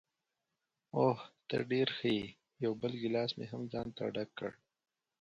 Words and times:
اوه، 0.97 1.19
ته 1.47 1.55
ډېره 1.71 1.93
ښه 1.97 2.09
یې، 2.17 2.27
یو 2.63 2.71
بل 2.81 2.93
ګیلاس 3.01 3.31
مې 3.37 3.45
هم 3.51 3.61
ځانته 3.73 4.03
ډک 4.15 4.29
کړ. 4.39 4.51